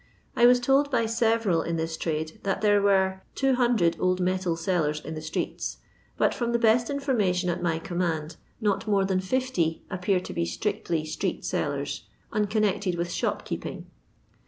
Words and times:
I 0.35 0.47
was 0.47 0.59
told 0.59 0.89
by 0.89 1.03
sereral 1.05 1.63
in 1.63 1.75
this 1.75 1.95
trade 1.95 2.21
it 2.29 2.31
t* 2.31 2.35
d. 2.37 2.39
that 2.45 2.61
there 2.61 2.81
were 2.81 3.21
200 3.35 3.97
old 3.99 4.19
metal 4.19 4.55
seller* 4.55 4.95
in 5.05 5.13
the 5.13 5.21
streets, 5.21 5.77
but, 6.17 6.33
from 6.33 6.53
the 6.53 6.57
best 6.57 6.89
in 6.89 6.99
formation 6.99 7.51
at 7.51 7.61
my 7.61 7.77
command, 7.77 8.35
not 8.59 8.87
more 8.87 9.05
than 9.05 9.19
50 9.19 9.83
appear 9.91 10.19
to 10.19 10.33
ba 10.33 10.43
strictly 10.43 11.03
ser8f( 11.03 11.43
sellers, 11.43 12.05
unconnected 12.31 12.95
with 12.95 13.09
shopkeep 13.09 13.59
Jng. 13.61 13.83